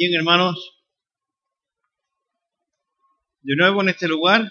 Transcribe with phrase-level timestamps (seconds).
[0.00, 0.80] Bien, hermanos,
[3.42, 4.48] de nuevo en este lugar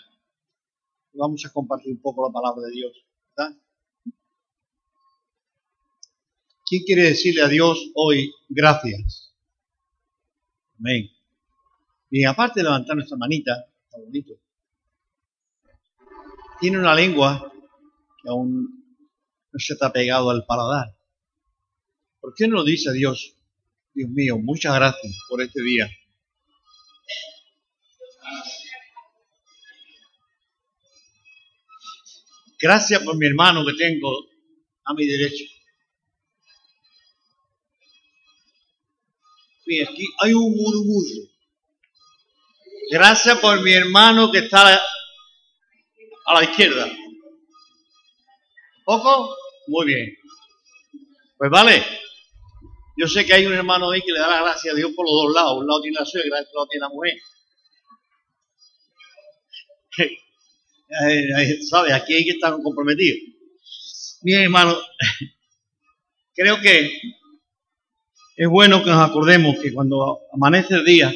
[1.13, 2.91] vamos a compartir un poco la palabra de Dios.
[6.65, 9.33] ¿Quién quiere decirle a Dios hoy gracias?
[10.79, 11.09] Amén.
[12.09, 13.53] Y aparte de levantar nuestra manita,
[13.85, 14.33] está bonito.
[16.59, 17.53] Tiene una lengua
[18.21, 18.99] que aún
[19.53, 20.93] no se está pegado al paladar.
[22.19, 23.36] ¿Por qué no lo dice a Dios?
[23.97, 25.89] Dios mío, muchas gracias por este día.
[32.61, 34.29] Gracias por mi hermano que tengo
[34.85, 35.45] a mi derecha.
[39.65, 41.31] Mira, aquí hay un murmullo.
[42.91, 44.79] Gracias por mi hermano que está
[46.27, 46.87] a la izquierda.
[48.85, 49.35] ¿Poco?
[49.65, 50.17] Muy bien.
[51.39, 52.06] Pues vale.
[52.97, 55.05] Yo sé que hay un hermano ahí que le da la gracia a Dios por
[55.05, 55.59] los dos lados.
[55.59, 57.13] Un lado tiene la suegra, otro lado tiene la mujer.
[61.69, 61.93] ¿Sabes?
[61.93, 63.19] Aquí hay que estar comprometidos.
[64.23, 64.75] Bien, hermano,
[66.33, 66.91] creo que
[68.35, 71.13] es bueno que nos acordemos que cuando amanece el día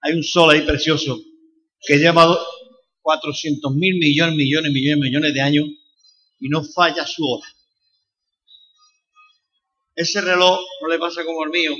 [0.00, 1.20] hay un sol ahí precioso
[1.82, 2.38] que lleva
[3.02, 5.66] 400 mil millones, millones, millones, millones de años
[6.38, 7.46] y no falla su hora.
[10.00, 11.72] Ese reloj no le pasa como el mío,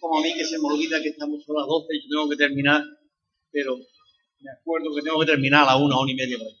[0.00, 2.34] como a mí que se me olvida que estamos a las 12 y tengo que
[2.34, 2.82] terminar,
[3.52, 6.56] pero me acuerdo que tengo que terminar a la una, una y media por ahí.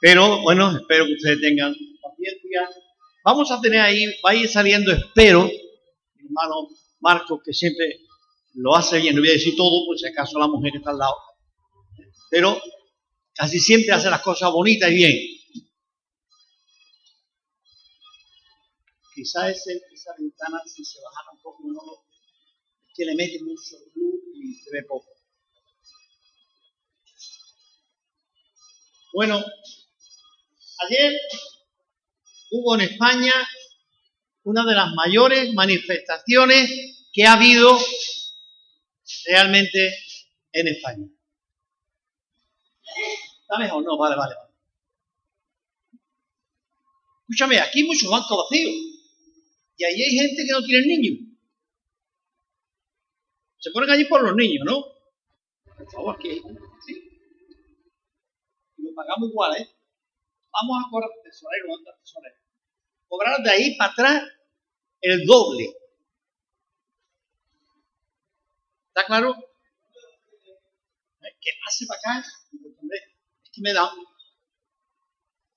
[0.00, 2.70] Pero bueno, espero que ustedes tengan paciencia.
[3.22, 5.44] Vamos a tener ahí, va a ir saliendo, espero,
[6.14, 6.68] mi hermano
[7.00, 8.00] Marcos, que siempre
[8.54, 10.98] lo hace bien, no voy a decir todo, por si acaso la mujer está al
[10.98, 11.16] lado,
[12.30, 12.58] pero
[13.34, 15.39] casi siempre hace las cosas bonitas y bien.
[19.20, 22.06] Quizá ese, esa ventana, si se bajara un poco, no,
[22.88, 25.10] es que le mete mucho luz y se ve poco.
[29.12, 29.44] Bueno,
[30.88, 31.20] ayer
[32.52, 33.34] hubo en España
[34.44, 36.70] una de las mayores manifestaciones
[37.12, 37.78] que ha habido
[39.26, 39.98] realmente
[40.52, 41.06] en España.
[43.42, 43.84] ¿Está mejor?
[43.84, 44.34] No, vale, vale.
[47.28, 48.99] Escúchame, aquí muchos bancos vacíos.
[49.80, 51.38] Y ahí hay gente que no tiene niños.
[53.60, 54.84] Se ponen allí por los niños, ¿no?
[55.74, 56.42] Por favor, aquí hay
[58.94, 59.74] pagamos igual, ¿eh?
[60.52, 62.36] Vamos a cobrar tesorero, ¿dónde tesorero?
[63.08, 64.22] Cobrar de ahí para atrás
[65.00, 65.74] el doble.
[68.88, 69.34] ¿Está claro?
[71.40, 72.28] ¿Qué pase para acá?
[73.44, 73.90] Es que me da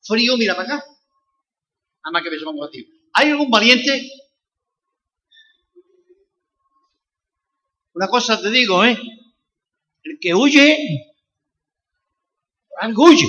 [0.01, 0.85] frío, mira para acá.
[2.05, 2.92] Nada que me llaman ti.
[3.13, 4.11] ¿Hay algún valiente?
[7.93, 8.97] Una cosa te digo, ¿eh?
[10.03, 11.13] El que huye
[12.79, 13.27] Arguye.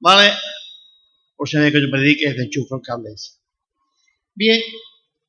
[0.00, 0.32] Vale,
[1.36, 3.38] por si que yo predique, de enchufo el cable ese.
[4.34, 4.60] Bien,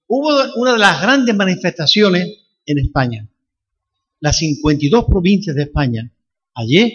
[0.08, 2.28] hubo una de las grandes manifestaciones
[2.66, 3.30] en España.
[4.20, 6.12] Las 52 provincias de España,
[6.56, 6.92] ayer,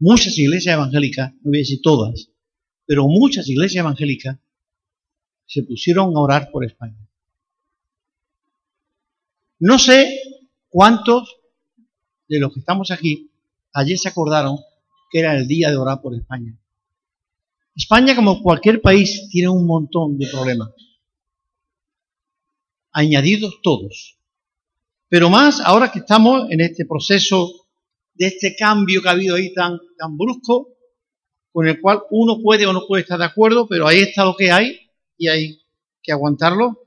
[0.00, 2.30] muchas iglesias evangélicas, no voy a decir todas,
[2.86, 4.36] pero muchas iglesias evangélicas
[5.46, 7.06] se pusieron a orar por España.
[9.60, 10.20] No sé
[10.70, 11.36] ¿Cuántos
[12.28, 13.32] de los que estamos aquí
[13.72, 14.56] ayer se acordaron
[15.10, 16.56] que era el día de orar por España?
[17.74, 20.70] España, como cualquier país, tiene un montón de problemas.
[22.92, 24.16] Añadidos todos.
[25.08, 27.66] Pero más ahora que estamos en este proceso
[28.20, 30.68] de este cambio que ha habido ahí tan, tan brusco,
[31.52, 34.36] con el cual uno puede o no puede estar de acuerdo, pero ahí está lo
[34.36, 34.78] que hay
[35.16, 35.62] y hay
[36.02, 36.86] que aguantarlo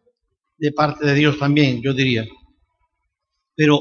[0.60, 2.24] de parte de Dios también, yo diría
[3.56, 3.80] pero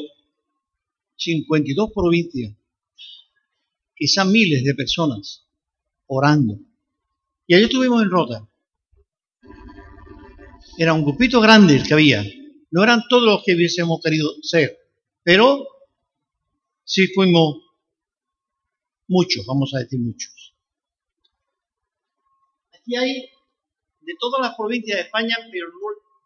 [1.17, 2.55] 52 provincias,
[3.95, 5.47] quizás miles de personas
[6.07, 6.59] orando.
[7.47, 8.49] Y allí estuvimos en Rota.
[10.79, 12.25] Era un grupito grande el que había.
[12.71, 14.79] No eran todos los que hubiésemos querido ser,
[15.23, 15.67] pero
[16.85, 17.57] sí fuimos
[19.09, 20.55] muchos, vamos a decir muchos.
[22.73, 23.29] Aquí hay
[24.01, 25.79] de todas las provincias de España, pero no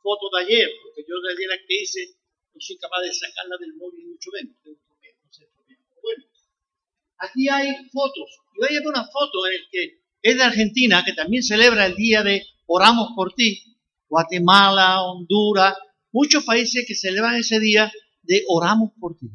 [0.03, 2.17] fotos de ayer, porque yo desde la que hice
[2.55, 4.57] no soy capaz de sacarla del móvil mucho menos.
[6.03, 6.25] Bueno,
[7.19, 8.31] aquí hay fotos.
[8.55, 11.97] Y voy a una foto en el que es de Argentina, que también celebra el
[11.97, 13.77] día de Oramos por ti.
[14.09, 15.77] Guatemala, Honduras,
[16.13, 17.93] muchos países que celebran ese día
[18.23, 19.29] de Oramos por ti.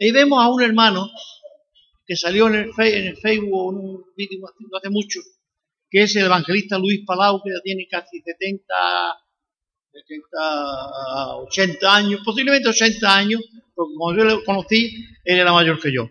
[0.00, 1.10] Ahí vemos a un hermano
[2.06, 5.20] que salió en el, Facebook en un vídeo hace mucho,
[5.90, 8.64] que es el evangelista Luis Palau, que ya tiene casi 70,
[9.92, 13.42] 70, 80 años, posiblemente 80 años,
[13.74, 16.08] porque cuando yo lo conocí, él era mayor que yo.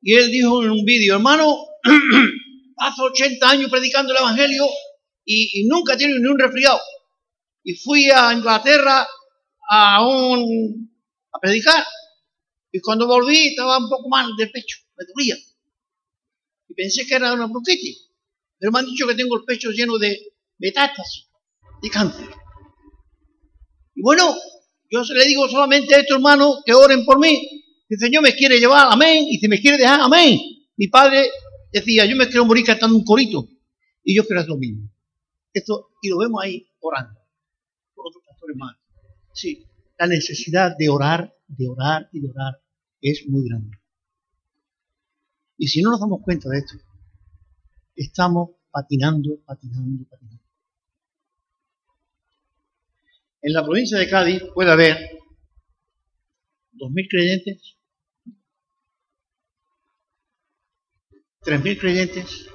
[0.00, 1.52] Y él dijo en un vídeo, hermano,
[2.78, 4.66] hace 80 años predicando el Evangelio
[5.24, 6.78] y, nunca tiene ni un resfriado.
[7.64, 9.04] Y fui a Inglaterra
[9.68, 11.84] a, a predicar.
[12.72, 15.36] Y cuando volví estaba un poco mal de pecho, me dolía.
[16.68, 18.08] Y pensé que era una bronquitis.
[18.58, 21.26] Pero me han dicho que tengo el pecho lleno de metástasis,
[21.82, 22.28] de cáncer.
[23.94, 24.36] Y bueno,
[24.90, 27.64] yo le digo solamente a estos hermanos que oren por mí.
[27.88, 29.26] Si el Señor me quiere llevar, amén.
[29.28, 30.38] Y si me quiere dejar, amén.
[30.76, 31.28] Mi padre
[31.72, 33.48] decía, yo me quiero morir cantando un corito.
[34.04, 34.90] Y yo quiero hacer lo mismo.
[35.52, 37.18] Esto, y lo vemos ahí orando.
[37.94, 38.76] Por otros pastores más.
[39.32, 39.64] Sí,
[39.98, 42.60] la necesidad de orar, de orar y de orar
[43.00, 43.76] es muy grande.
[45.58, 46.76] Y si no nos damos cuenta de esto,
[47.96, 50.42] estamos patinando, patinando, patinando.
[53.42, 54.96] En la provincia de Cádiz puede haber
[56.74, 57.76] 2.000 creyentes,
[61.42, 62.46] 3.000 creyentes.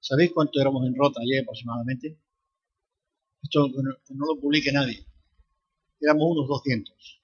[0.00, 2.18] ¿Sabéis cuánto éramos en Rota ayer aproximadamente?
[3.42, 5.06] Esto no, no lo publique nadie.
[6.00, 7.20] Éramos unos 200.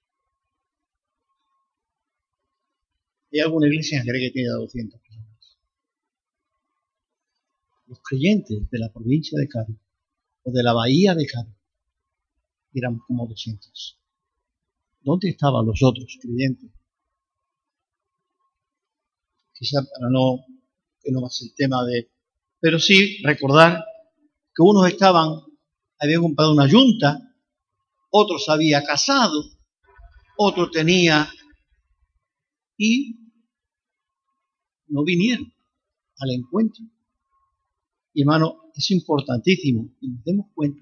[3.33, 5.59] Hay alguna iglesia en que tiene 200 personas.
[7.87, 9.77] Los creyentes de la provincia de Cádiz
[10.45, 11.55] o de la bahía de Cádiz
[12.73, 13.99] eran como 200.
[15.03, 16.71] ¿Dónde estaban los otros creyentes?
[19.53, 20.45] Quizá para no,
[21.03, 22.11] que no más el tema de...
[22.61, 23.85] Pero sí recordar
[24.55, 25.41] que unos estaban,
[25.99, 27.34] habían comprado una yunta,
[28.17, 29.43] otros había casado,
[30.39, 31.29] otro tenía
[32.77, 33.17] y
[34.87, 35.53] no vinieron
[36.19, 36.85] al encuentro.
[38.13, 40.81] Y hermano, es importantísimo que nos demos cuenta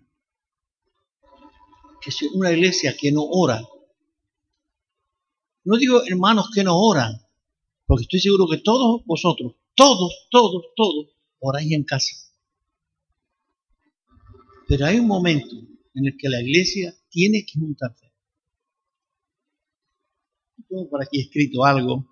[2.02, 3.62] que si una iglesia que no ora,
[5.64, 7.14] no digo hermanos que no oran,
[7.87, 11.06] porque estoy seguro que todos vosotros, todos, todos, todos,
[11.38, 12.14] oráis en casa.
[14.69, 18.12] Pero hay un momento en el que la iglesia tiene que juntarse.
[20.68, 22.06] Tengo por aquí escrito algo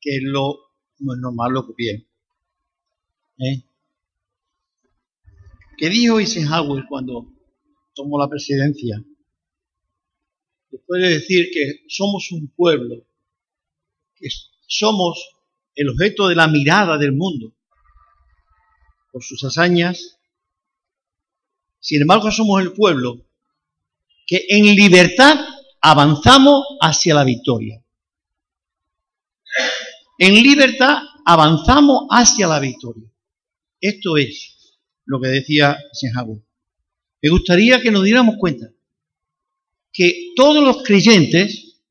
[0.00, 0.58] que es lo
[0.98, 2.06] normal, lo que
[3.38, 3.64] ¿Eh?
[5.76, 7.32] ¿Qué dijo Eisenhower cuando
[7.94, 9.04] tomó la presidencia?
[10.70, 13.06] Después de decir que somos un pueblo,
[14.14, 14.28] que
[14.66, 15.18] somos
[15.74, 17.54] el objeto de la mirada del mundo
[19.10, 20.13] por sus hazañas,
[21.84, 23.26] sin embargo somos el pueblo
[24.26, 25.38] que en libertad
[25.82, 27.84] avanzamos hacia la victoria.
[30.18, 33.06] En libertad avanzamos hacia la victoria.
[33.78, 36.40] Esto es lo que decía Eisenhower.
[37.20, 38.70] Me gustaría que nos diéramos cuenta
[39.92, 41.82] que todos los creyentes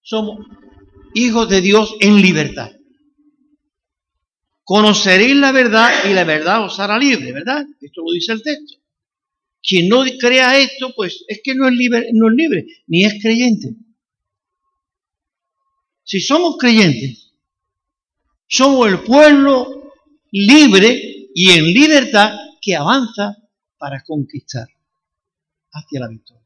[0.00, 0.46] somos
[1.12, 2.70] hijos de Dios en libertad.
[4.62, 7.66] Conoceréis la verdad y la verdad os hará libre, ¿verdad?
[7.80, 8.83] Esto lo dice el texto.
[9.66, 13.14] Quien no crea esto, pues es que no es libre, no es libre ni es
[13.20, 13.74] creyente.
[16.04, 17.32] Si somos creyentes,
[18.46, 19.90] somos el pueblo
[20.30, 23.36] libre y en libertad que avanza
[23.78, 24.68] para conquistar
[25.72, 26.44] hacia la victoria.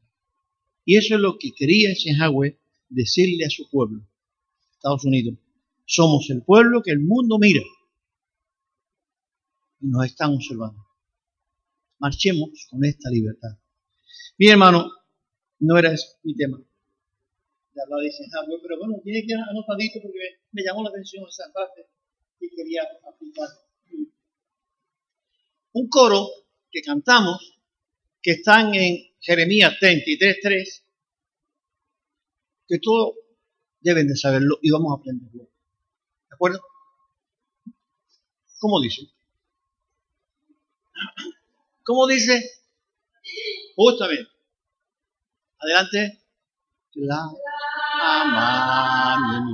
[0.85, 2.57] Y eso es lo que quería Eisenhower
[2.87, 4.01] decirle a su pueblo,
[4.71, 5.35] Estados Unidos.
[5.85, 7.61] Somos el pueblo que el mundo mira
[9.81, 10.88] y nos están observando.
[11.99, 13.57] Marchemos con esta libertad.
[14.37, 14.89] Mi hermano,
[15.59, 16.59] no era mi tema
[17.79, 21.51] de hablar de Eisenhower, pero bueno, tiene que anotadito porque me llamó la atención esa
[21.53, 21.85] parte
[22.39, 23.47] y quería aplicar.
[25.71, 26.27] Un coro
[26.71, 27.57] que cantamos,
[28.21, 30.83] que están en Jeremías 33.3,
[32.67, 33.15] que todos
[33.79, 35.43] deben de saberlo y vamos a aprenderlo.
[35.43, 36.59] ¿De acuerdo?
[38.59, 39.03] ¿Cómo dice?
[41.89, 42.39] ¿Cómo dice?
[43.75, 44.29] Justamente.
[45.57, 46.19] Adelante.
[46.93, 47.27] La
[48.03, 49.49] amani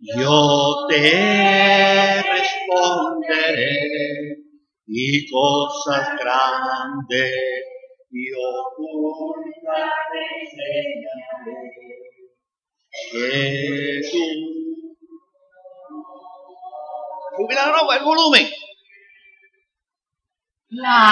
[0.00, 3.72] yo te responderé
[4.88, 7.34] y cosas grandes
[8.10, 11.60] y ocultas te enseñaré.
[13.12, 14.50] Que tú.
[17.92, 18.46] el volumen.
[20.72, 21.02] Llámame,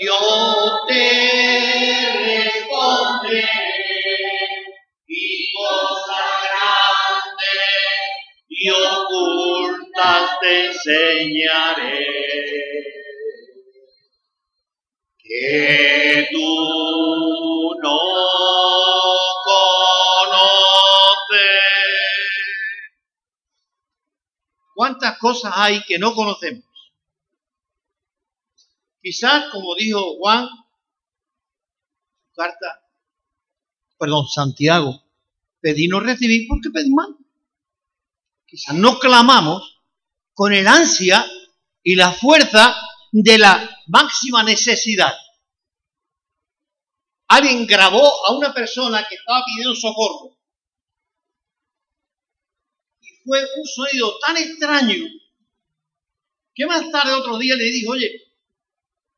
[0.00, 0.18] yo
[0.88, 1.04] te
[2.24, 3.46] responderé,
[5.06, 7.70] y cosas grandes
[8.48, 12.06] y ocultas te enseñaré.
[15.22, 17.98] Que tú no
[24.80, 26.64] ¿Cuántas cosas hay que no conocemos?
[29.02, 30.48] Quizás, como dijo Juan,
[32.34, 32.80] carta,
[33.98, 35.04] perdón, Santiago,
[35.60, 37.14] pedí no recibir porque pedí mal.
[38.46, 39.82] Quizás no clamamos
[40.32, 41.26] con el ansia
[41.82, 42.74] y la fuerza
[43.12, 45.12] de la máxima necesidad.
[47.28, 50.39] Alguien grabó a una persona que estaba pidiendo socorro.
[53.30, 55.04] Fue un sonido tan extraño
[56.52, 58.10] que más tarde otro día le dijo, oye,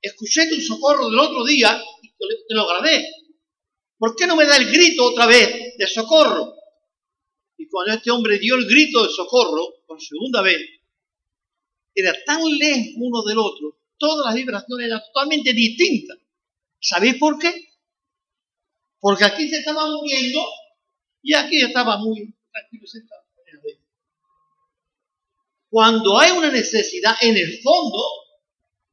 [0.02, 3.06] escuché tu socorro del otro día y te lo grabé.
[3.96, 6.54] ¿Por qué no me da el grito otra vez de socorro?
[7.56, 10.60] Y cuando este hombre dio el grito de socorro por segunda vez,
[11.94, 16.18] era tan lejos uno del otro, todas las vibraciones eran totalmente distintas.
[16.78, 17.50] ¿Sabéis por qué?
[19.00, 20.44] Porque aquí se estaba moviendo
[21.22, 23.21] y aquí estaba muy tranquilo sentado.
[25.72, 27.98] Cuando hay una necesidad en el fondo,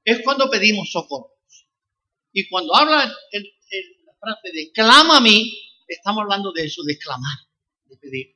[0.06, 1.34] es cuando pedimos socorro.
[2.32, 5.52] Y cuando habla la frase de clama a mí,
[5.86, 7.38] estamos hablando de eso, de clamar,
[7.84, 8.34] de pedir.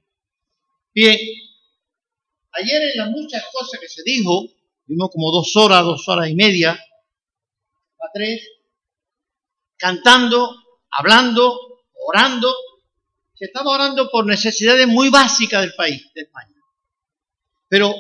[0.93, 1.17] Bien,
[2.51, 4.49] ayer en las muchas cosas que se dijo,
[4.87, 8.45] vimos como dos horas, dos horas y media, a tres,
[9.77, 10.53] cantando,
[10.91, 12.53] hablando, orando.
[13.35, 16.57] Se estaba orando por necesidades muy básicas del país, de España.
[17.69, 17.95] Pero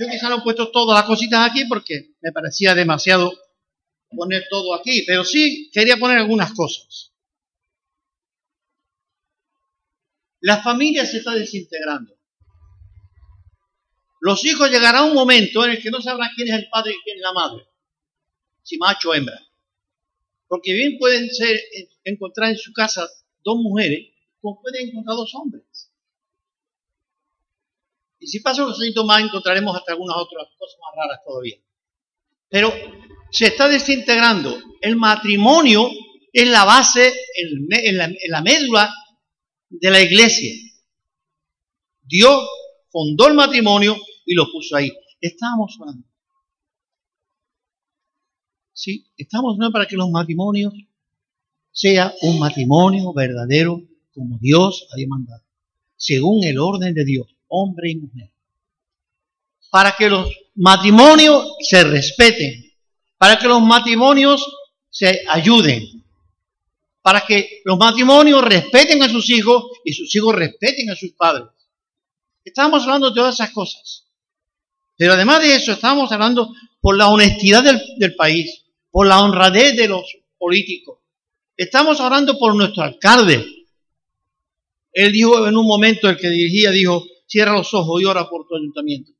[0.00, 3.32] yo quizá no he puesto todas las cositas aquí porque me parecía demasiado
[4.08, 7.12] poner todo aquí, pero sí quería poner algunas cosas.
[10.40, 12.16] La familia se está desintegrando.
[14.22, 17.02] Los hijos llegará un momento en el que no sabrán quién es el padre y
[17.04, 17.66] quién es la madre,
[18.62, 19.38] si macho o hembra.
[20.48, 21.60] Porque bien pueden ser,
[22.04, 23.06] encontrar en su casa
[23.44, 25.64] dos mujeres, como pueden encontrar dos hombres.
[28.20, 31.56] Y si pasan los más, encontraremos hasta algunas otras cosas más raras todavía.
[32.50, 32.70] Pero
[33.30, 34.56] se está desintegrando.
[34.82, 35.88] El matrimonio
[36.30, 38.92] es la base, en la, médula
[39.70, 40.52] de la iglesia.
[42.02, 42.46] Dios
[42.90, 43.96] fundó el matrimonio
[44.26, 44.92] y lo puso ahí.
[45.18, 46.06] Estábamos hablando.
[48.74, 50.74] Sí, estamos hablando para que los matrimonios
[51.72, 55.44] sea un matrimonio verdadero como Dios ha demandado,
[55.96, 58.30] según el orden de Dios hombre y mujer.
[59.70, 62.72] Para que los matrimonios se respeten,
[63.18, 64.44] para que los matrimonios
[64.88, 66.04] se ayuden,
[67.02, 71.48] para que los matrimonios respeten a sus hijos y sus hijos respeten a sus padres.
[72.44, 74.06] Estamos hablando de todas esas cosas.
[74.96, 79.76] Pero además de eso, estamos hablando por la honestidad del, del país, por la honradez
[79.76, 80.04] de los
[80.38, 80.98] políticos.
[81.56, 83.46] Estamos hablando por nuestro alcalde.
[84.92, 88.48] Él dijo en un momento, el que dirigía, dijo, Cierra los ojos y ora por
[88.48, 89.12] tu ayuntamiento.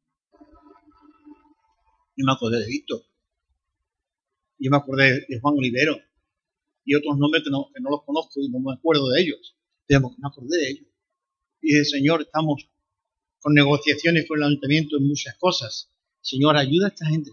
[2.17, 3.05] Yo me acordé de Víctor.
[4.59, 5.97] Yo me acordé de Juan Olivero.
[6.85, 9.55] Y otros nombres que no, los conozco y no me acuerdo de ellos.
[9.87, 10.87] Pero me acordé de ellos.
[11.63, 12.69] Y dije, Señor, estamos
[13.39, 15.89] con negociaciones con el ayuntamiento en muchas cosas.
[16.21, 17.31] Señor, ayuda a esta gente.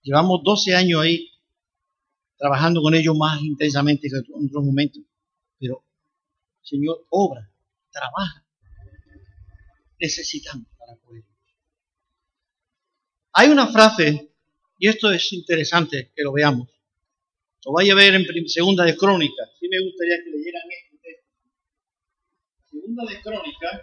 [0.00, 1.28] Llevamos 12 años ahí
[2.38, 5.02] trabajando con ellos más intensamente que en otros momentos.
[5.58, 5.84] Pero,
[6.62, 7.52] Señor, obra,
[7.92, 8.43] trabaja
[9.98, 11.24] necesitamos para poder.
[13.32, 14.30] Hay una frase,
[14.78, 16.68] y esto es interesante que lo veamos.
[17.64, 19.50] Lo vaya a ver en segunda de Crónicas.
[19.58, 21.24] Sí me gustaría que leyeran este.
[22.70, 23.80] Segunda de Crónicas,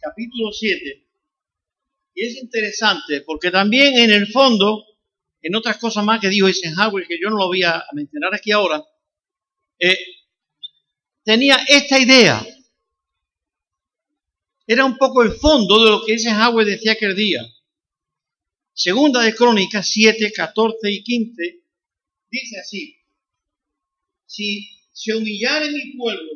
[0.00, 1.04] capítulo 7.
[2.14, 4.84] Y es interesante porque también en el fondo,
[5.42, 8.52] en otras cosas más que dijo Eisenhower, que yo no lo voy a mencionar aquí
[8.52, 8.84] ahora,
[9.78, 9.98] eh,
[11.24, 12.44] tenía esta idea
[14.68, 17.40] era un poco el fondo de lo que ese Eisenhower decía aquel día.
[18.74, 21.62] Segunda de Crónicas 7, 14 y 15
[22.30, 22.96] dice así,
[24.26, 26.32] si se humillare mi pueblo,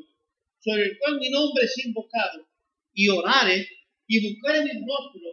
[0.60, 2.48] sobre el cual mi nombre es invocado,
[2.94, 3.68] y orare,
[4.06, 5.28] y buscare mi rostro,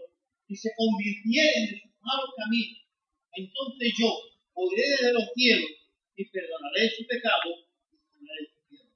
[0.50, 2.82] y se convirtieren de sus malos caminos,
[3.32, 4.12] entonces yo
[4.56, 5.70] oiré desde los cielos
[6.18, 7.50] y perdonaré su pecado
[7.94, 8.92] y su tierra.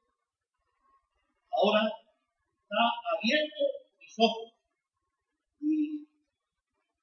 [1.52, 2.76] Ahora está
[3.18, 3.83] abierto
[4.18, 4.54] ojos
[5.62, 6.08] y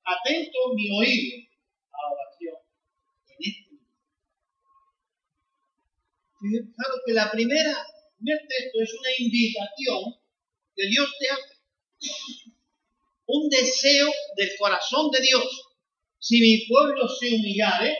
[0.04, 1.46] atento mi oído
[1.90, 2.56] a la oración
[3.28, 3.70] en este
[6.40, 6.72] momento.
[6.76, 10.20] Claro que la primera, el primer texto es una invitación
[10.74, 11.60] que Dios te hace.
[13.26, 15.70] Un deseo del corazón de Dios
[16.20, 17.96] si mi pueblo se humillare,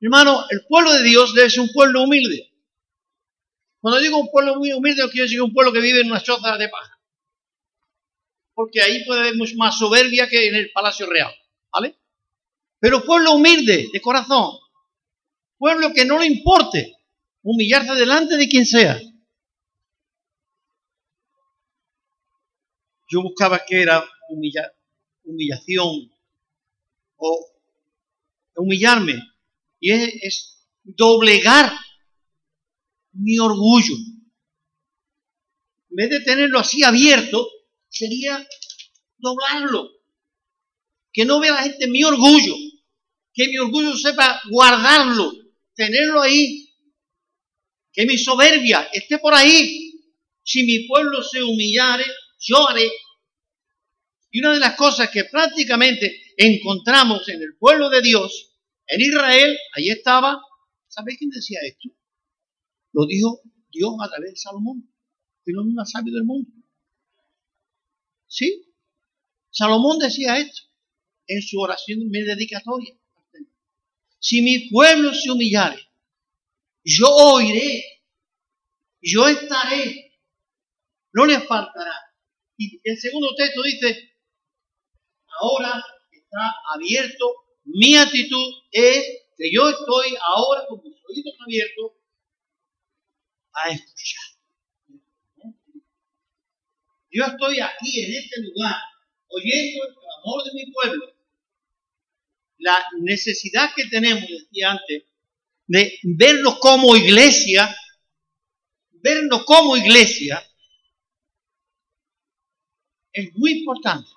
[0.00, 2.52] hermano, el pueblo de Dios debe ser un pueblo humilde.
[3.80, 6.56] Cuando digo un pueblo muy humilde, quiero decir un pueblo que vive en una choza
[6.58, 6.97] de paja.
[8.58, 11.32] Porque ahí puede haber mucho más soberbia que en el palacio real.
[11.72, 11.96] ¿Vale?
[12.80, 14.50] Pero pueblo humilde, de corazón.
[15.56, 16.96] Pueblo que no le importe
[17.44, 19.00] humillarse delante de quien sea.
[23.08, 24.04] Yo buscaba que era
[25.22, 26.10] humillación
[27.14, 27.46] o
[28.56, 29.22] humillarme.
[29.78, 31.70] Y es doblegar
[33.12, 33.94] mi orgullo.
[35.90, 37.46] En vez de tenerlo así abierto,
[37.98, 38.46] sería
[39.18, 39.90] doblarlo.
[41.12, 42.54] Que no vea la gente mi orgullo.
[43.32, 45.32] Que mi orgullo sepa guardarlo,
[45.74, 46.68] tenerlo ahí.
[47.92, 49.92] Que mi soberbia esté por ahí.
[50.42, 52.04] Si mi pueblo se humillare,
[52.68, 52.90] haré.
[54.30, 58.52] Y una de las cosas que prácticamente encontramos en el pueblo de Dios,
[58.86, 60.40] en Israel, ahí estaba,
[60.86, 61.88] ¿sabéis quién decía esto?
[62.92, 63.40] Lo dijo
[63.70, 64.92] Dios a través de Salomón,
[65.44, 66.57] el hombre más sabio del mundo.
[68.28, 68.74] ¿Sí?
[69.50, 70.62] Salomón decía esto
[71.26, 72.94] en su oración mi dedicatoria.
[74.20, 75.88] Si mi pueblo se humillare,
[76.84, 77.84] yo oiré,
[79.00, 80.12] yo estaré,
[81.12, 81.94] no le faltará.
[82.56, 84.16] Y el segundo texto dice,
[85.40, 87.26] ahora está abierto,
[87.64, 89.04] mi actitud es
[89.36, 91.92] que yo estoy ahora con mis oídos abiertos
[93.52, 94.27] a escuchar.
[97.10, 98.76] Yo estoy aquí en este lugar,
[99.28, 101.06] oyendo el clamor de mi pueblo.
[102.58, 105.04] La necesidad que tenemos, decía antes,
[105.66, 107.74] de vernos como iglesia,
[108.90, 110.42] vernos como iglesia,
[113.12, 114.10] es muy importante.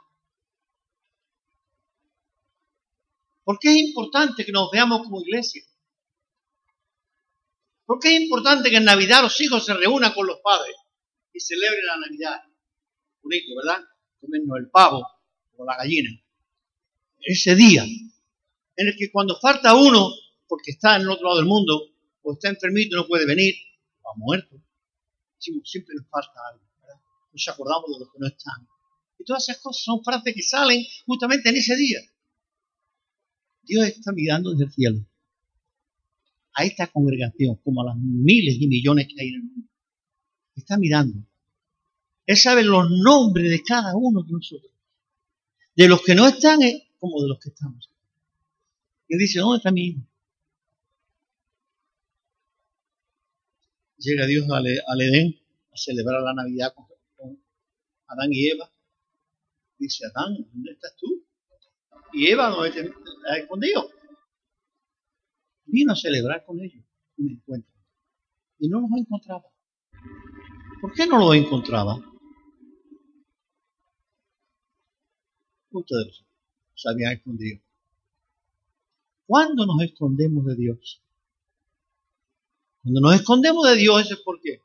[3.43, 5.63] ¿Por qué es importante que nos veamos como iglesia?
[7.85, 10.75] ¿Por qué es importante que en Navidad los hijos se reúnan con los padres
[11.33, 12.50] y celebren la Navidad?
[13.21, 13.83] Bonito, ¿verdad?
[14.19, 15.05] Comernos el pavo
[15.57, 16.09] o la gallina.
[17.19, 20.09] Ese día en el que cuando falta uno,
[20.47, 21.89] porque está en el otro lado del mundo,
[22.23, 23.53] o está enfermito no puede venir,
[24.01, 24.61] o ha muerto,
[25.37, 26.99] siempre nos falta algo, ¿verdad?
[27.31, 28.67] Nos acordamos de los que no están.
[29.19, 31.99] Y todas esas cosas son frases que salen justamente en ese día.
[33.63, 35.05] Dios está mirando desde el cielo
[36.53, 39.69] a esta congregación, como a las miles y millones que hay en el mundo.
[40.55, 41.25] Está mirando.
[42.25, 44.71] Él sabe los nombres de cada uno de nosotros.
[45.75, 46.59] De los que no están
[46.99, 47.89] como de los que estamos.
[49.07, 50.01] Y dice, ¿dónde está mi hijo?
[53.97, 55.39] Llega Dios al, Edén
[55.71, 56.87] a celebrar la Navidad con,
[58.07, 58.71] Adán y Eva.
[59.77, 61.25] Dice, Adán, ¿dónde estás tú?
[62.13, 62.91] Y Eva, ¿dónde te
[63.39, 63.89] escondido?
[65.71, 66.83] vino a celebrar con ellos
[67.17, 67.71] un encuentro.
[68.59, 69.45] Y no los encontraba.
[70.81, 71.99] ¿Por qué no los encontraba?
[75.71, 76.23] Ustedes
[76.75, 77.61] se habían escondido.
[79.25, 81.01] ¿Cuándo nos escondemos de Dios?
[82.83, 84.61] Cuando nos escondemos de Dios, ese es por qué.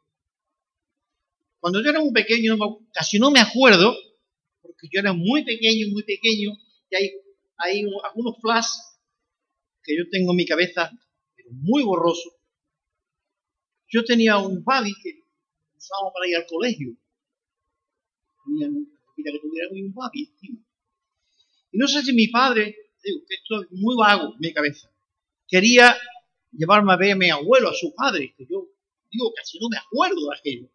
[1.61, 2.57] Cuando yo era un pequeño,
[2.93, 3.95] casi no me acuerdo,
[4.63, 6.53] porque yo era muy pequeño, muy pequeño,
[6.91, 7.11] y hay,
[7.59, 8.67] hay algunos flash
[9.83, 10.91] que yo tengo en mi cabeza,
[11.37, 12.31] pero muy borroso.
[13.89, 15.23] Yo tenía un babi que
[15.77, 16.97] usábamos para ir al colegio.
[18.45, 18.69] Tenía
[19.17, 20.31] que tuviera un babi
[21.77, 24.91] Y no sé si mi padre, digo que esto es muy vago en mi cabeza,
[25.47, 25.95] quería
[26.53, 28.67] llevarme a ver a mi abuelo, a su padre, que yo
[29.13, 30.71] digo casi no me acuerdo de aquello.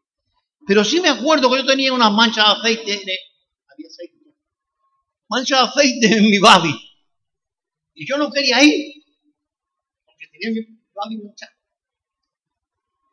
[0.67, 4.15] Pero sí me acuerdo que yo tenía una mancha de aceite, en aceite,
[5.27, 6.71] mancha de aceite en mi babi.
[7.95, 9.01] Y yo no quería ir
[10.29, 11.33] tenía mi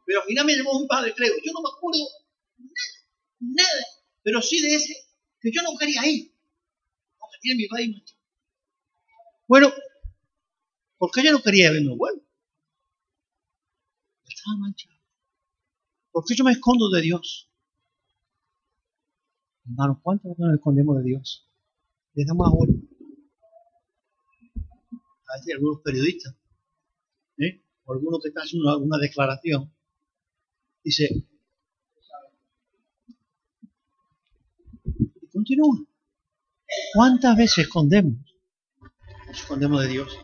[0.05, 1.33] Pero al final me llamó un padre, creo.
[1.43, 2.07] Yo no me acuerdo
[2.59, 3.87] nada, nada.
[4.23, 4.95] Pero sí de ese,
[5.41, 6.38] que yo no quería ir.
[7.39, 8.21] Porque tiene mi padre manchado.
[9.47, 9.69] Bueno,
[10.99, 12.21] ¿por qué yo no quería ver a mi abuelo?
[14.27, 14.97] Estaba manchado.
[16.11, 17.49] ¿Por qué yo me escondo de Dios?
[19.65, 21.49] Hermanos, ¿cuántas nos escondemos de Dios?
[22.15, 22.51] Le damos a
[25.31, 26.35] A veces algunos periodistas
[27.39, 27.63] ¿eh?
[27.85, 29.73] o alguno que está haciendo alguna declaración,
[30.83, 31.29] dice,
[35.21, 35.88] y continúa.
[36.95, 38.17] ¿Cuántas veces escondemos?
[39.31, 40.19] escondemos de Dios.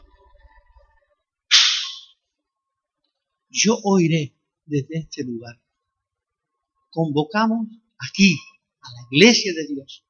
[3.49, 5.61] Yo oiré desde este lugar.
[6.91, 8.37] Convocamos aquí
[8.81, 10.05] a la iglesia de Dios,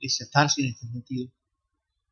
[0.00, 1.32] en este sentido.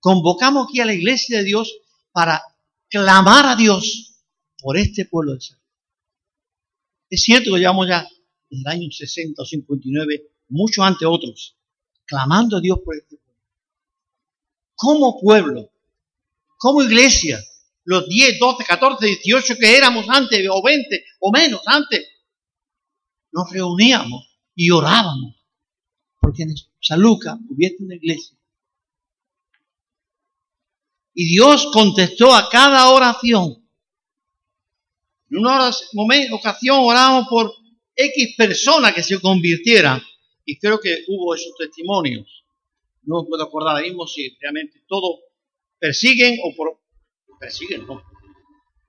[0.00, 1.72] convocamos aquí a la iglesia de Dios
[2.12, 2.42] para
[2.88, 4.22] clamar a Dios
[4.58, 5.62] por este pueblo de Israel.
[7.10, 8.06] Es cierto que llevamos ya
[8.50, 11.56] desde el año 60 o 59, mucho antes otros,
[12.04, 13.23] clamando a Dios por este pueblo.
[14.74, 15.70] Como pueblo,
[16.58, 17.42] como iglesia,
[17.84, 22.06] los 10, 12, 14, 18 que éramos antes, o 20 o menos antes,
[23.32, 25.34] nos reuníamos y orábamos
[26.24, 28.34] porque en San Lucas hubiese una iglesia.
[31.12, 33.62] Y Dios contestó a cada oración.
[35.30, 35.70] En una
[36.32, 37.52] ocasión oramos por
[37.94, 40.02] X personas que se convirtieran.
[40.46, 42.43] Y creo que hubo esos testimonios.
[43.06, 45.20] No me puedo acordar ahora mismo si realmente todos
[45.78, 46.80] persiguen o por,
[47.38, 48.02] persiguen, no,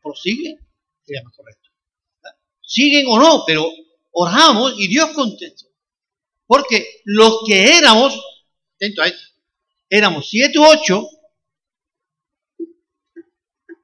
[0.02, 0.58] prosiguen,
[1.04, 1.70] sería más correcto.
[2.62, 3.70] Siguen o no, pero
[4.12, 5.68] oramos y Dios contestó.
[6.48, 8.20] Porque los que éramos,
[8.76, 9.28] atento a esto,
[9.90, 11.08] éramos siete u ocho,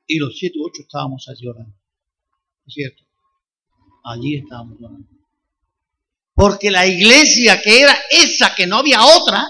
[0.08, 1.76] y los siete u ocho estábamos allí orando.
[2.66, 3.04] ¿Es cierto?
[4.04, 5.08] Allí estábamos orando.
[6.34, 9.44] Porque la iglesia que era esa, que no había otra,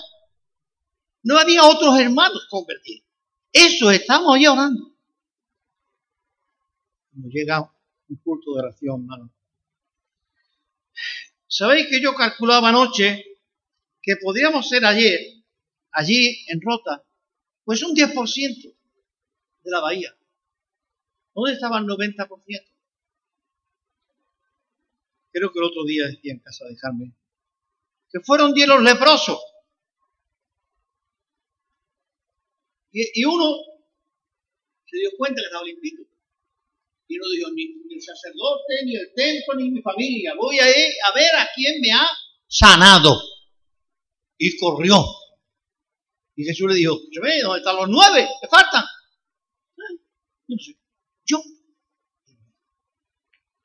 [1.23, 3.05] no había otros hermanos convertidos.
[3.51, 4.91] Eso estamos allí orando.
[7.11, 7.71] Cuando llega
[8.09, 9.31] un culto de oración, hermano,
[11.53, 13.25] ¿Sabéis que yo calculaba anoche
[14.01, 15.19] que podríamos ser ayer,
[15.91, 17.03] allí en Rota,
[17.65, 18.73] pues un 10%
[19.63, 20.15] de la bahía?
[21.35, 22.71] ¿Dónde estaba el 90%?
[25.33, 27.13] Creo que el otro día decía en casa de Carmen
[28.09, 29.39] que fueron 10 los leprosos.
[32.91, 33.55] Y, uno
[34.85, 36.03] se dio cuenta que estaba limpito.
[37.07, 40.33] Y no dijo, ni, el sacerdote, ni el templo, ni mi familia.
[40.35, 42.07] Voy a, ir a ver a quién me ha
[42.47, 43.17] sanado.
[44.37, 45.03] Y corrió.
[46.35, 48.27] Y Jesús le dijo, ve, ¿dónde están los nueve?
[48.41, 48.83] ¿Qué faltan?
[50.47, 50.77] Yo no sé.
[51.25, 51.37] Yo.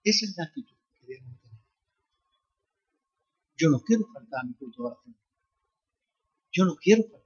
[0.03, 1.61] Esa es la actitud que debemos tener.
[3.57, 5.17] Yo no quiero faltar a mi culto de oración.
[6.53, 7.26] Yo no quiero faltar.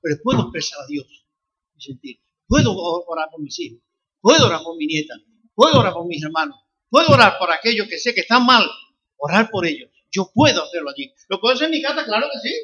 [0.00, 1.06] Pero puedo expresar a Dios
[1.76, 2.20] y sentir.
[2.46, 3.82] Puedo orar por mis hijos.
[4.20, 5.14] Puedo orar por mi nieta,
[5.54, 6.58] puedo orar por mis hermanos,
[6.90, 8.68] puedo orar por aquellos que sé que están mal,
[9.16, 9.90] orar por ellos.
[10.10, 11.12] Yo puedo hacerlo allí.
[11.28, 12.04] ¿Lo puedo hacer en mi casa?
[12.04, 12.54] Claro que sí.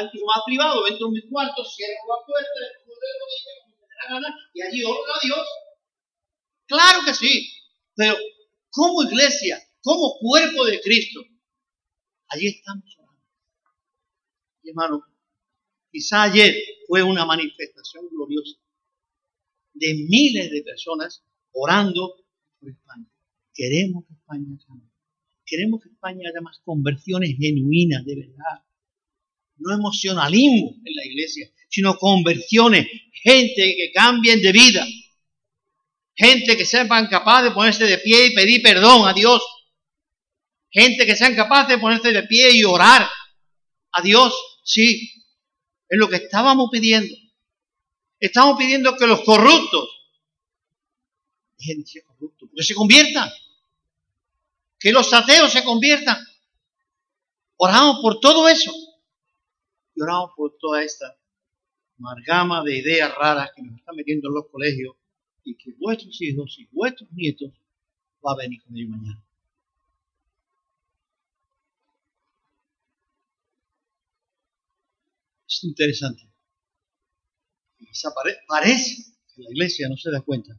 [0.00, 5.14] Incluso más privado, entro en mi cuarto, cierro la puerta, de gana, y allí oro
[5.14, 5.46] a Dios.
[6.66, 7.52] Claro que sí.
[7.94, 8.16] Pero
[8.70, 11.20] como iglesia, como cuerpo de Cristo,
[12.28, 13.22] allí estamos orando.
[14.64, 15.04] Hermano,
[15.92, 16.54] quizá ayer
[16.88, 18.58] fue una manifestación gloriosa
[19.74, 22.16] de miles de personas orando
[22.58, 23.06] por España.
[23.54, 24.88] Queremos que España cambie.
[25.44, 28.64] Queremos que España haya más conversiones genuinas, de verdad.
[29.58, 34.86] No emocionalismo en la iglesia, sino conversiones, gente que cambien de vida.
[36.14, 39.42] Gente que sean capaces de ponerse de pie y pedir perdón a Dios.
[40.70, 43.08] Gente que sean capaces de ponerse de pie y orar
[43.92, 44.34] a Dios.
[44.64, 45.10] Sí,
[45.92, 47.14] es lo que estábamos pidiendo.
[48.18, 49.90] Estamos pidiendo que los corruptos
[51.58, 53.28] ser corruptos, que se conviertan,
[54.80, 56.16] que los ateos se conviertan.
[57.56, 58.72] Oramos por todo eso
[59.94, 61.14] y oramos por toda esta
[61.98, 64.96] amalgama de ideas raras que nos están metiendo en los colegios
[65.44, 67.50] y que vuestros hijos y vuestros nietos
[68.26, 69.22] va a venir con ellos mañana.
[75.62, 76.32] Es interesante
[78.46, 80.58] parece que la iglesia no se da cuenta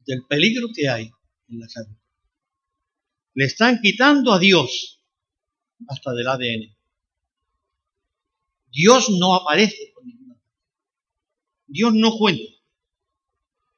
[0.00, 1.10] del peligro que hay
[1.48, 1.96] en la calle.
[3.34, 5.02] Le están quitando a Dios
[5.88, 6.76] hasta del ADN.
[8.70, 10.54] Dios no aparece por ninguna parte.
[11.66, 12.44] Dios no cuenta.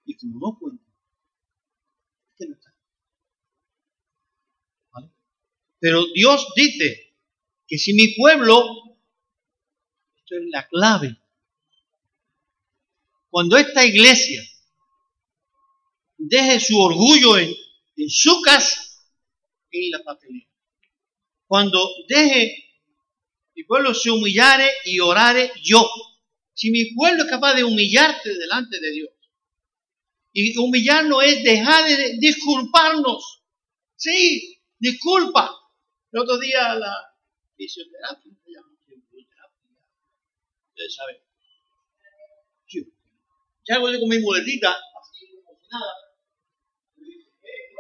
[0.05, 0.85] Y como no cuenta,
[2.31, 2.75] es que no está.
[5.81, 7.15] Pero Dios dice
[7.67, 8.88] que si mi pueblo,
[10.37, 11.17] es la clave
[13.31, 14.43] cuando esta iglesia
[16.17, 17.55] deje su orgullo en,
[18.09, 18.81] su casa,
[19.71, 20.47] en la papelera.
[21.47, 22.65] Cuando deje
[23.55, 25.89] mi pueblo se humillare y orare yo.
[26.55, 29.11] Si mi pueblo es capaz de humillarte delante de Dios,
[30.33, 33.43] y humillarnos es dejar de disculparnos.
[33.97, 35.51] Sí, disculpa.
[36.13, 37.15] El otro día la
[37.57, 38.33] fisioterapia,
[40.79, 41.17] ustedes saben.
[43.67, 45.93] Ya con mi mujercita, así como si nada.
[46.97, 47.75] Eh,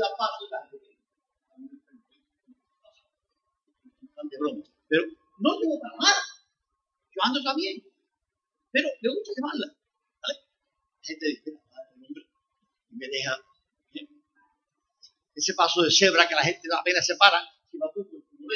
[0.04, 0.60] a paso y la
[4.02, 4.64] Bastante broma.
[4.88, 5.04] Pero
[5.40, 6.22] no tengo para mal.
[7.10, 7.84] Yo ando también.
[8.72, 9.68] Pero me gusta llevarla.
[10.22, 10.40] ¿Vale?
[11.00, 11.62] La gente dice,
[13.08, 13.38] deja
[15.36, 17.42] ese paso de cebra que la gente apenas se para.
[17.72, 18.48] Si va tú, tú, tú,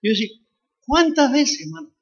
[0.00, 0.28] Yo decía,
[0.86, 1.92] ¿cuántas veces, hermano?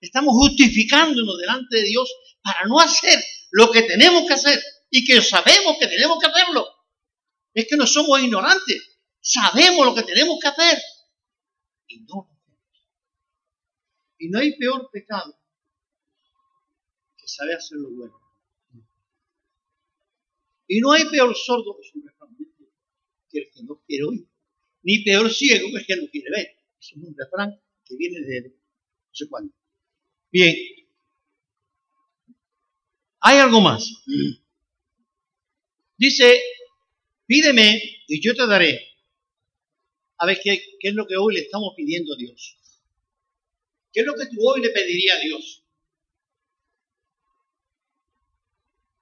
[0.00, 2.08] Estamos justificándonos delante de Dios
[2.42, 6.66] para no hacer lo que tenemos que hacer y que sabemos que tenemos que hacerlo.
[7.52, 10.80] Es que no somos ignorantes, sabemos lo que tenemos que hacer
[11.88, 12.37] y no
[14.18, 15.38] Y no hay peor pecado
[17.16, 18.20] que saber hacer lo bueno.
[20.66, 21.78] Y no hay peor sordo
[23.30, 24.28] que el que no quiere oír
[24.82, 26.56] ni peor ciego que es que no quiere ver.
[26.80, 29.52] Es un refrán que viene de no sé cuándo.
[30.30, 30.56] Bien.
[33.20, 33.90] Hay algo más.
[35.96, 36.40] Dice,
[37.26, 38.80] pídeme y yo te daré.
[40.18, 42.56] A ver, ¿qué, ¿qué, es lo que hoy le estamos pidiendo a Dios?
[43.98, 45.64] ¿Qué es lo que tú hoy le pedirías a Dios?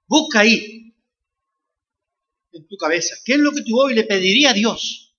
[0.07, 0.91] Busca ahí,
[2.51, 5.13] en tu cabeza, ¿qué es lo que tú hoy le pedirías a Dios?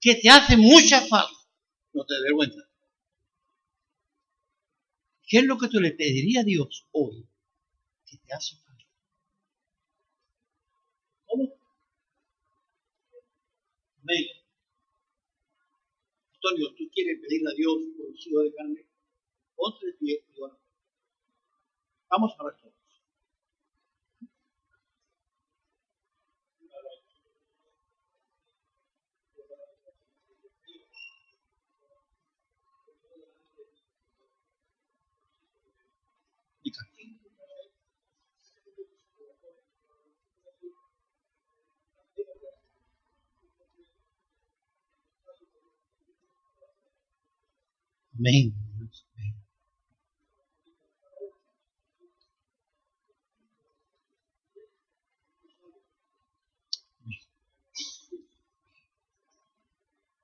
[0.00, 1.38] que te hace mucha falta.
[1.92, 2.62] No te vergüenza.
[5.22, 7.28] ¿Qué es lo que tú le pedirías a Dios hoy
[8.06, 8.84] que te hace falta?
[11.26, 11.48] ¿Cómo?
[14.02, 14.39] Amén.
[16.42, 18.86] Antonio, ¿tú quieres pedirle a Dios por hijos de carne?
[19.54, 20.56] Ponte de pie y ora.
[22.08, 22.80] Vamos a ver todo.
[48.18, 48.52] Amén.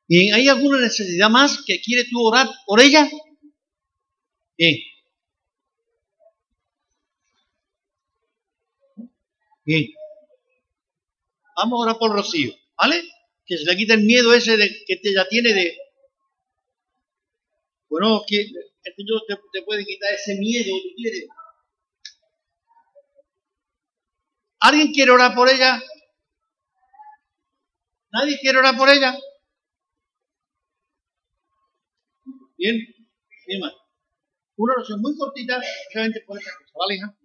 [0.09, 3.09] Bien, ¿hay alguna necesidad más que quiere tú orar por ella?
[4.57, 4.77] Bien.
[9.65, 9.89] Bien.
[11.57, 13.03] Vamos a orar por Rocío, ¿vale?
[13.47, 15.77] Que se le quite el miedo ese de, que ella tiene de,
[17.99, 21.27] bueno, que el Señor te, puede quitar ese miedo, ¿tú quieres?
[24.61, 25.83] ¿Alguien quiere orar por ella?
[28.13, 29.17] ¿Nadie quiere orar por ella?
[32.59, 32.77] Bien,
[33.47, 33.63] bien.
[34.57, 35.59] Una oración muy cortita,
[35.91, 37.17] solamente por esta cosa, ¿vale, hija?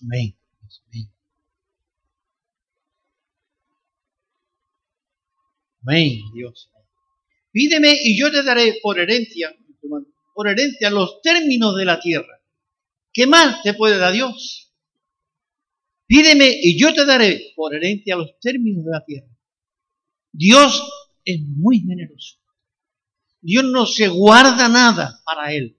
[0.00, 0.34] Amén.
[6.34, 6.70] Dios.
[7.50, 9.54] Pídeme y yo te daré por herencia,
[10.34, 12.40] por herencia los términos de la tierra.
[13.12, 14.67] ¿Qué más te puede dar Dios?
[16.08, 19.28] Pídeme y yo te daré por herencia los términos de la tierra.
[20.32, 20.82] Dios
[21.22, 22.38] es muy generoso.
[23.42, 25.78] Dios no se guarda nada para Él,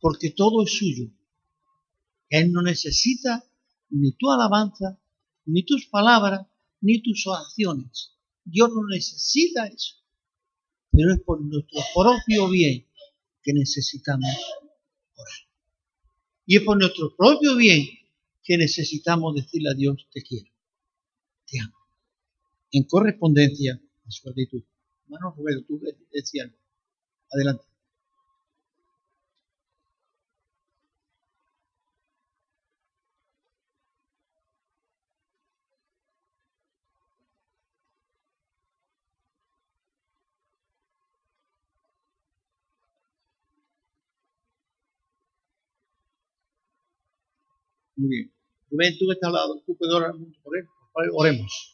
[0.00, 1.10] porque todo es suyo.
[2.28, 3.42] Él no necesita
[3.88, 5.00] ni tu alabanza,
[5.46, 6.46] ni tus palabras,
[6.82, 8.12] ni tus oraciones.
[8.44, 9.94] Dios no necesita eso.
[10.90, 12.86] Pero es por nuestro propio bien
[13.42, 14.28] que necesitamos
[15.16, 15.38] orar.
[16.44, 18.03] Y es por nuestro propio bien
[18.44, 20.50] que necesitamos decirle a Dios, te quiero,
[21.46, 21.76] te amo,
[22.72, 24.62] en correspondencia a su actitud.
[25.04, 25.80] Hermano Roberto, tú
[26.12, 26.50] decías,
[27.32, 27.64] adelante.
[47.96, 48.33] Muy bien.
[48.76, 50.66] Que estás al lado, tú puedes orar por él.
[51.12, 51.73] Oremos.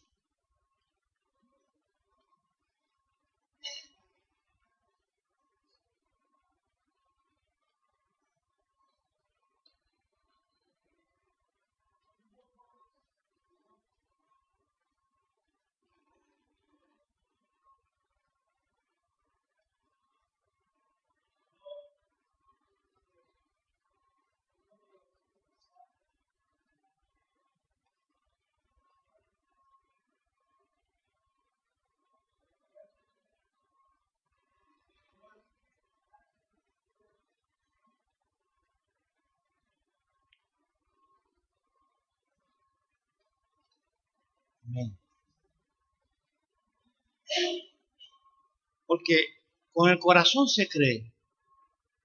[48.86, 49.24] Porque
[49.72, 51.12] con el corazón se cree,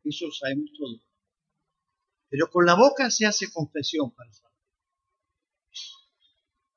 [0.04, 1.02] eso lo sabemos todos,
[2.30, 4.54] pero con la boca se hace confesión para salvar.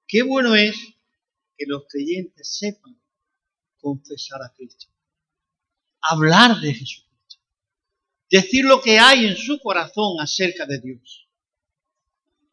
[0.07, 0.75] Qué bueno es
[1.57, 2.99] que los creyentes sepan
[3.81, 4.87] confesar a Cristo,
[6.01, 7.37] hablar de Jesucristo,
[8.31, 11.29] decir lo que hay en su corazón acerca de Dios.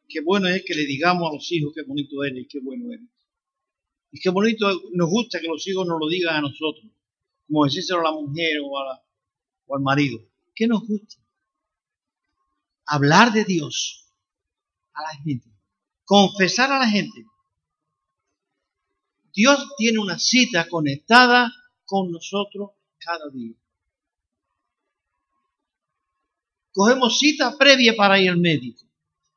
[0.10, 2.92] Qué bueno es que le digamos a los hijos qué bonito eres y qué bueno
[2.92, 3.15] eres.
[4.16, 6.86] Y qué bonito nos gusta que los hijos nos lo digan a nosotros,
[7.46, 8.72] como decírselo a la mujer o,
[9.68, 10.26] o al marido.
[10.56, 11.18] ¿Qué nos gusta?
[12.86, 14.08] Hablar de Dios
[14.94, 15.50] a la gente,
[16.06, 17.26] confesar a la gente.
[19.34, 21.52] Dios tiene una cita conectada
[21.84, 23.58] con nosotros cada día.
[26.72, 28.86] Cogemos cita previa para ir al médico.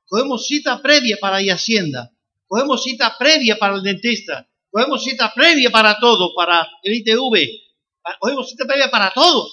[0.07, 2.13] Cogemos cita previa para ir a Hacienda.
[2.47, 4.49] Cogemos cita previa para el dentista.
[4.79, 7.35] Cogemos cita previa para todo, para el ITV.
[8.21, 9.51] Cogemos cita previa para todo.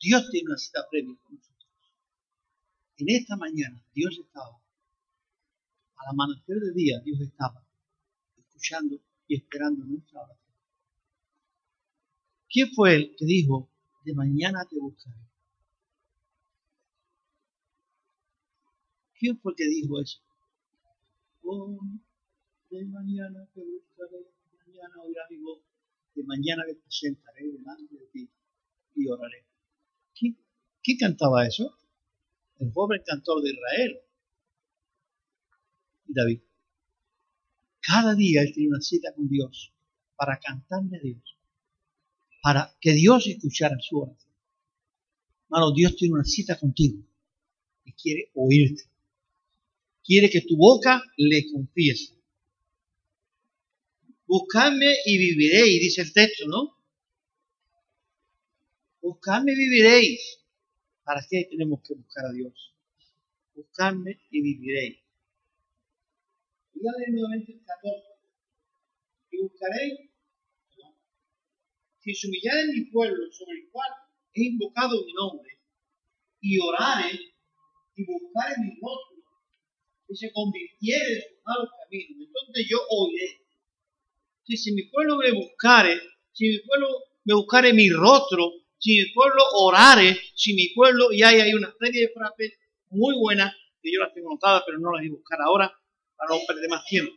[0.00, 1.68] Dios tiene una cita previa con nosotros.
[2.96, 4.58] En esta mañana Dios estaba,
[5.96, 7.62] al amanecer de día, Dios estaba
[8.38, 10.54] escuchando y esperando nuestra oración.
[12.48, 13.70] ¿Quién fue el que dijo,
[14.02, 15.28] de mañana te buscaré?
[19.18, 20.22] ¿Quién fue el que dijo eso?
[22.70, 24.26] De mañana te buscaré,
[24.66, 25.60] mañana oirá mi voz,
[26.14, 28.30] de mañana me presentaré delante de ti
[28.96, 29.44] y oraré.
[30.14, 30.36] ¿Quién,
[30.82, 31.76] ¿Quién cantaba eso?
[32.58, 34.00] El joven cantor de Israel,
[36.06, 36.40] David.
[37.80, 39.72] Cada día él tenía una cita con Dios
[40.16, 41.38] para cantarle a Dios,
[42.42, 44.32] para que Dios escuchara su oración.
[45.44, 47.02] Hermano, Dios tiene una cita contigo
[47.84, 48.88] y quiere oírte
[50.08, 52.17] quiere que tu boca le confiese.
[54.28, 56.76] Buscadme y viviréis, dice el texto, ¿no?
[59.00, 60.40] Buscadme y viviréis.
[61.02, 62.74] ¿Para qué tenemos que buscar a Dios?
[63.54, 64.98] Buscadme y viviréis.
[66.74, 68.06] Nuevamente el 14.
[69.30, 70.10] Y buscaréis.
[72.00, 73.90] Si en mi pueblo, sobre el cual
[74.34, 75.58] he invocado mi nombre,
[76.42, 77.18] y orare
[77.96, 79.24] y buscare mi rostro,
[80.06, 83.47] y se convirtiere en sus malos caminos, entonces yo oiré.
[84.56, 86.00] Si, mi pueblo me buscare,
[86.32, 86.88] si mi pueblo
[87.24, 91.70] me buscare mi rostro, si mi pueblo orare, si mi pueblo, y ahí hay una
[91.78, 92.58] serie de frases
[92.88, 95.78] muy buenas, que yo las tengo notadas, pero no las voy a buscar ahora
[96.16, 97.12] para no perder más tiempo.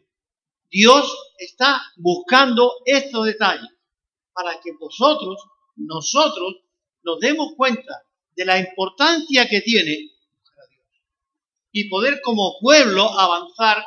[0.70, 3.70] Dios está buscando estos detalles
[4.34, 5.41] para que vosotros,
[5.78, 6.56] nosotros,
[7.04, 8.04] nos demos cuenta
[8.36, 10.12] de la importancia que tiene
[11.72, 13.86] y poder como pueblo avanzar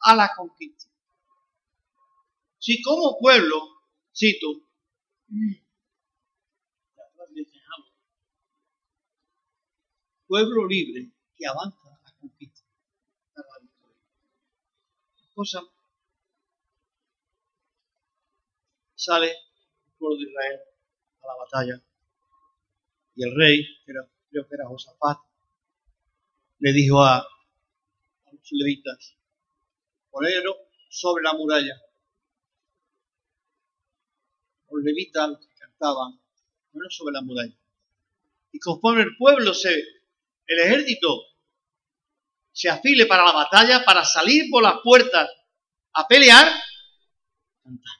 [0.00, 0.93] a la conquista.
[2.64, 3.56] Si como pueblo,
[4.10, 4.62] cito,
[10.26, 12.62] pueblo libre que avanza a la conquista,
[13.36, 13.98] a la victoria.
[15.34, 15.60] Cosa
[18.94, 20.60] sale el pueblo de Israel
[21.20, 21.84] a la batalla
[23.14, 25.18] y el rey, creo que era Josafat,
[26.60, 27.28] le dijo a,
[28.32, 29.18] los levitas,
[30.10, 30.56] ponerlo
[30.88, 31.78] sobre la muralla.
[34.74, 36.20] Los levitas los que cantaban,
[36.72, 37.54] ponerlo sobre la muralla.
[38.52, 41.22] Y conforme el pueblo se, el ejército
[42.52, 45.30] se afile para la batalla, para salir por las puertas
[45.92, 46.46] a pelear,
[47.62, 47.94] cantar.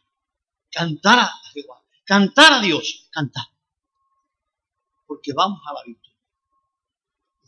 [0.71, 3.45] Cantar a Jehová, cantar a Dios, cantar.
[5.07, 6.05] Porque vamos a la victoria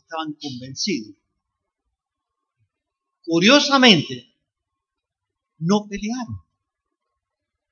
[0.07, 1.15] estaban convencidos.
[3.25, 4.33] Curiosamente,
[5.57, 6.46] no pelearon,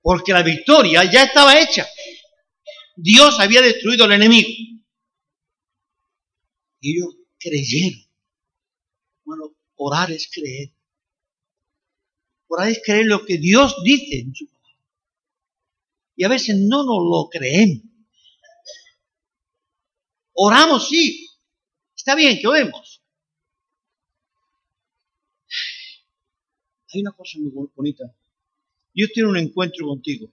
[0.06, 1.84] porque la victoria ya estaba hecha.
[2.96, 4.48] Dios había destruido al enemigo.
[6.80, 8.08] Y ellos creyeron.
[9.24, 10.76] Bueno, orar es creer.
[12.46, 14.80] Orar es creer lo que Dios dice en su palabra.
[16.16, 17.82] Y a veces no nos lo creemos.
[20.34, 21.28] Oramos, sí,
[21.96, 23.02] Está bien que oremos.
[26.94, 28.04] Hay una cosa muy bonita.
[28.96, 30.32] Dios tiene un encuentro contigo.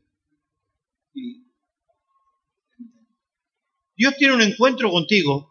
[3.94, 5.50] Dios tiene un encuentro contigo.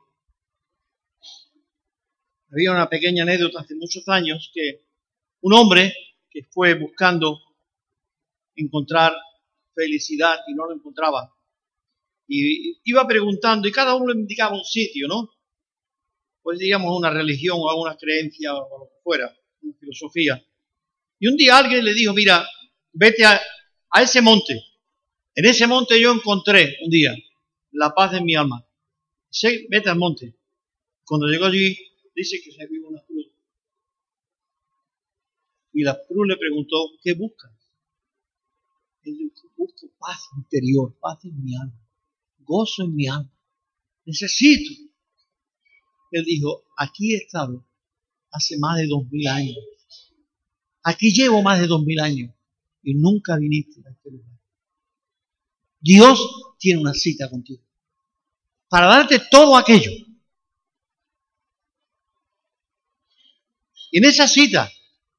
[2.52, 4.86] Había una pequeña anécdota hace muchos años que
[5.42, 5.94] un hombre
[6.30, 7.40] que fue buscando
[8.56, 9.14] encontrar
[9.76, 11.34] felicidad y no lo encontraba.
[12.28, 15.30] Y iba preguntando y cada uno le indicaba un sitio, ¿no?
[16.44, 20.44] pues digamos una religión o alguna creencia o lo que fuera, una filosofía.
[21.20, 22.48] Y un día alguien le dijo, mira,
[22.94, 23.40] vete a,
[24.02, 24.62] ese monte.
[25.36, 27.16] En ese monte yo encontré un día
[27.72, 28.66] la paz de mi alma.
[29.30, 30.36] Sí, vete al monte.
[31.06, 31.78] Cuando llegó allí,
[32.16, 33.28] dice que se vio una cruz.
[35.74, 37.52] Y la cruz le preguntó, ¿qué buscas?
[39.04, 41.88] Él dijo, busco paz interior, paz en mi alma,
[42.40, 43.32] gozo en mi alma.
[44.06, 44.70] Necesito.
[46.12, 47.66] Él dijo, aquí he estado
[48.32, 49.58] hace más de dos mil años.
[50.84, 52.32] Aquí llevo más de dos mil años
[52.84, 54.32] y nunca viniste a este lugar.
[55.80, 57.64] Dios tiene una cita contigo
[58.68, 59.92] para darte todo aquello.
[63.92, 64.72] Y en esa cita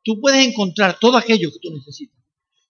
[0.02, 2.18] tú puedes encontrar todo aquello que tú necesitas.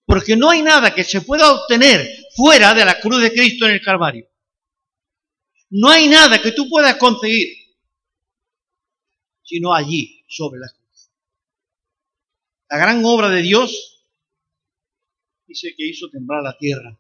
[0.04, 3.72] Porque no hay nada que se pueda obtener fuera de la cruz de Cristo en
[3.72, 4.26] el Calvario.
[5.70, 7.62] No hay nada que tú puedas conseguir
[9.52, 11.10] sino allí, sobre la cruz.
[12.70, 14.01] La gran obra de Dios
[15.52, 16.98] dice que hizo temblar la tierra.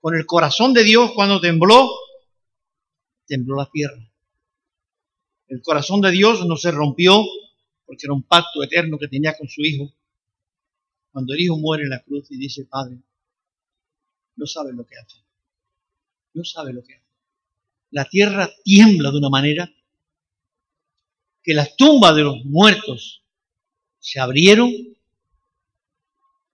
[0.00, 1.90] Con el corazón de Dios cuando tembló,
[3.26, 4.08] tembló la tierra.
[5.48, 7.22] El corazón de Dios no se rompió
[7.84, 9.92] porque era un pacto eterno que tenía con su Hijo.
[11.10, 12.98] Cuando el Hijo muere en la cruz y dice, Padre,
[14.36, 15.18] no sabe lo que hace.
[16.34, 17.02] No sabe lo que hace.
[17.90, 19.70] La tierra tiembla de una manera
[21.42, 23.22] que las tumbas de los muertos
[23.98, 24.72] se abrieron.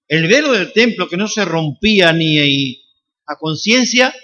[0.09, 2.83] El velo del templo que no se rompía ni
[3.27, 4.15] a conciencia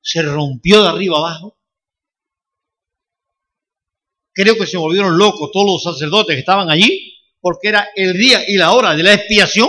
[0.00, 1.56] se rompió de arriba abajo.
[4.32, 8.42] Creo que se volvieron locos todos los sacerdotes que estaban allí, porque era el día
[8.48, 9.68] y la hora de la expiación.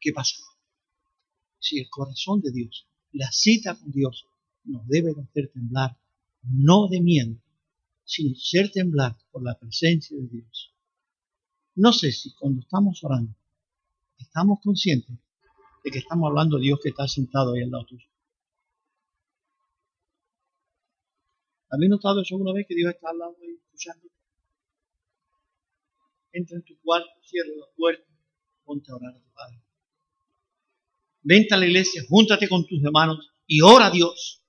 [0.00, 0.36] ¿Qué pasó?
[1.58, 4.26] Si el corazón de Dios, la cita con Dios,
[4.64, 5.98] nos debe de hacer temblar,
[6.42, 7.36] no de miedo,
[8.04, 10.67] sino ser temblar por la presencia de Dios.
[11.78, 13.32] No sé si cuando estamos orando,
[14.18, 15.16] estamos conscientes
[15.84, 18.08] de que estamos hablando de Dios que está sentado ahí al lado tuyo.
[21.70, 24.08] ¿Habéis notado eso alguna vez que Dios está hablando y escuchando?
[26.32, 28.12] Entra en tu cuarto, cierra la puerta,
[28.64, 29.62] ponte a orar a tu Padre.
[31.22, 34.42] Vente a la iglesia, júntate con tus hermanos y ora a Dios.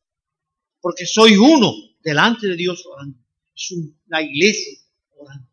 [0.82, 3.20] Porque soy uno delante de Dios orando.
[3.54, 4.80] Es una iglesia
[5.16, 5.49] orando.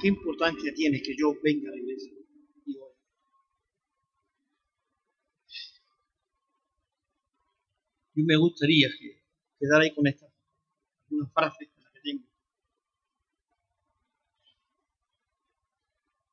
[0.00, 2.12] Qué importancia tiene que yo venga a la iglesia.
[8.14, 9.22] Y me gustaría que
[9.58, 10.26] quedar ahí con esta
[11.10, 12.24] una frase que tengo.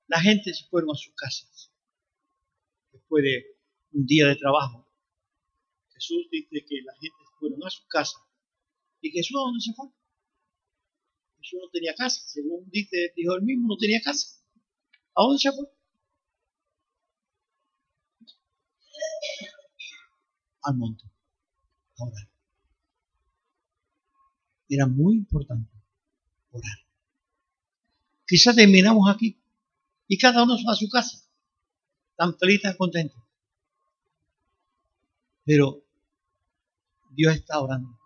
[0.08, 1.72] La gente se fueron a sus casas
[2.92, 3.58] después de
[3.92, 4.88] un día de trabajo.
[5.94, 8.22] Jesús dice que la gente se fueron a sus casas.
[9.02, 9.97] ¿Y Jesús a dónde se fue?
[11.40, 12.22] Jesús no tenía casa.
[12.26, 14.40] Según dice, dijo él mismo, no tenía casa.
[15.16, 15.66] ¿A dónde se fue?
[20.64, 21.04] Al monte.
[21.98, 22.28] Ahora
[24.70, 25.72] era muy importante
[26.52, 26.78] orar.
[28.28, 29.42] Quizás terminamos aquí
[30.08, 31.18] y cada uno va a su casa,
[32.16, 33.16] tan feliz, tan contento.
[35.46, 35.84] Pero
[37.12, 37.97] Dios está orando.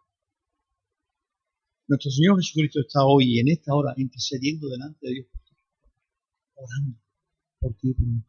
[1.92, 5.28] Nuestro Señor Jesucristo está hoy en esta hora intercediendo delante de Dios,
[6.56, 6.98] orando
[7.60, 8.24] por ti y por mí.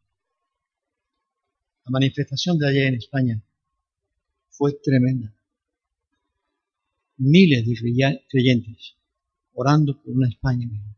[1.85, 3.41] La manifestación de ayer en España
[4.49, 5.33] fue tremenda
[7.15, 8.97] miles de creyentes
[9.53, 10.95] orando por una España mejor,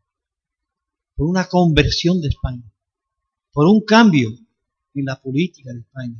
[1.14, 2.68] por una conversión de España,
[3.52, 4.28] por un cambio
[4.92, 6.18] en la política de España,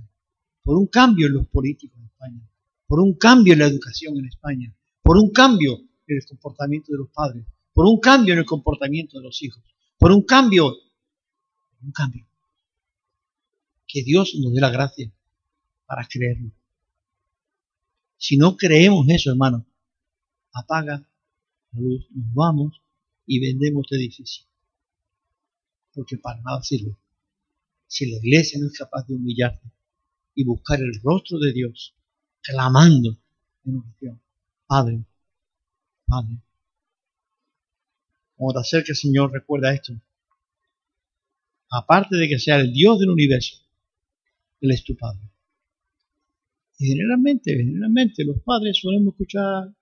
[0.63, 2.49] por un cambio en los políticos de España,
[2.87, 4.73] por un cambio en la educación en España,
[5.03, 9.19] por un cambio en el comportamiento de los padres, por un cambio en el comportamiento
[9.19, 9.63] de los hijos,
[9.99, 10.75] por un cambio,
[11.83, 12.27] un cambio.
[13.87, 15.13] Que Dios nos dé la gracia
[15.87, 16.51] para creerlo.
[18.17, 19.67] Si no creemos eso, hermano,
[20.53, 21.07] apaga
[21.73, 22.83] la luz, nos vamos
[23.27, 24.47] y vendemos este edificio.
[25.93, 26.97] Porque para nada sirve.
[27.87, 29.71] Si la iglesia no es capaz de humillarse
[30.35, 31.95] y buscar el rostro de Dios,
[32.43, 33.19] clamando
[33.65, 34.21] en oración,
[34.67, 35.05] Padre,
[36.07, 36.39] Padre.
[38.37, 39.93] Como te acerca el Señor, recuerda esto.
[41.71, 43.57] Aparte de que sea el Dios del universo,
[44.61, 45.21] Él es tu Padre.
[46.79, 49.75] Y generalmente, generalmente los padres solemos escuchar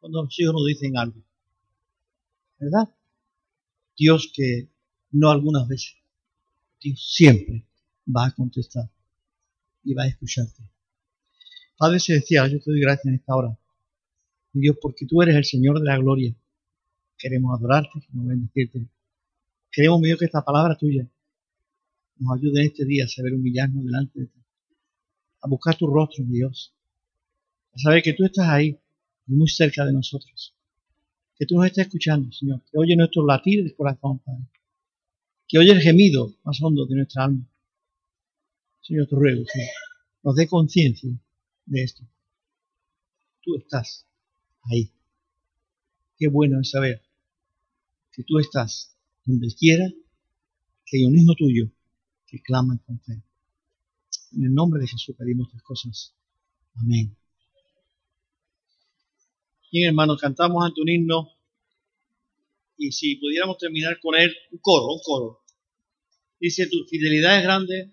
[0.00, 1.22] cuando los hijos nos dicen algo.
[2.58, 2.88] ¿Verdad?
[3.96, 4.68] Dios que
[5.12, 5.94] no algunas veces,
[6.80, 7.64] Dios siempre
[8.06, 8.90] va a contestar
[9.84, 10.62] y va a escucharte.
[11.76, 13.59] Padre decía, yo te doy gracias en esta hora.
[14.52, 16.34] Dios, porque tú eres el Señor de la gloria.
[17.16, 18.88] Queremos adorarte, queremos bendecirte.
[19.70, 21.08] Queremos, Dios, que esta palabra tuya
[22.16, 24.40] nos ayude en este día a saber humillarnos delante de ti,
[25.40, 26.74] a buscar tu rostro, Dios,
[27.72, 28.78] a saber que tú estás ahí,
[29.26, 30.54] muy cerca de nosotros,
[31.36, 34.44] que tú nos estás escuchando, Señor, que oye nuestro latir de corazón, Padre,
[35.46, 37.46] que oye el gemido más hondo de nuestra alma.
[38.82, 39.66] Señor, te ruego que
[40.22, 41.10] nos dé conciencia
[41.66, 42.02] de esto.
[43.42, 44.06] Tú estás
[44.64, 44.92] ahí.
[46.16, 47.02] Qué bueno es saber
[48.12, 49.86] que tú estás donde quiera
[50.84, 51.70] que hay un hijo tuyo
[52.26, 53.22] que clama con fe.
[54.32, 56.14] En el nombre de Jesús pedimos estas cosas.
[56.74, 57.16] Amén.
[59.72, 61.30] Bien, hermanos, cantamos ante un himno
[62.76, 65.40] y si pudiéramos terminar con él, un coro, un coro.
[66.40, 67.92] Dice, tu fidelidad es grande.